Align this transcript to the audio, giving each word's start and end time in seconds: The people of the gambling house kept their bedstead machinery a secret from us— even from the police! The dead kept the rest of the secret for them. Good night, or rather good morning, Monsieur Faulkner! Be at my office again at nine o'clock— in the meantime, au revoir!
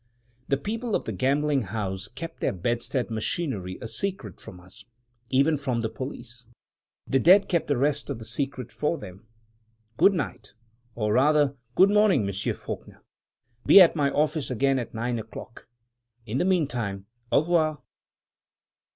The 0.47 0.57
people 0.57 0.95
of 0.95 1.05
the 1.05 1.11
gambling 1.11 1.61
house 1.61 2.07
kept 2.07 2.39
their 2.39 2.53
bedstead 2.53 3.11
machinery 3.11 3.77
a 3.83 3.87
secret 3.87 4.41
from 4.41 4.59
us— 4.59 4.83
even 5.29 5.57
from 5.57 5.81
the 5.81 5.89
police! 5.89 6.47
The 7.05 7.19
dead 7.19 7.47
kept 7.47 7.67
the 7.67 7.77
rest 7.77 8.09
of 8.09 8.17
the 8.17 8.25
secret 8.25 8.71
for 8.71 8.97
them. 8.97 9.27
Good 9.97 10.13
night, 10.15 10.55
or 10.95 11.13
rather 11.13 11.55
good 11.75 11.91
morning, 11.91 12.25
Monsieur 12.25 12.55
Faulkner! 12.55 13.03
Be 13.67 13.79
at 13.79 13.95
my 13.95 14.09
office 14.09 14.49
again 14.49 14.79
at 14.79 14.95
nine 14.95 15.19
o'clock— 15.19 15.67
in 16.25 16.39
the 16.39 16.45
meantime, 16.45 17.05
au 17.31 17.41
revoir! 17.41 17.83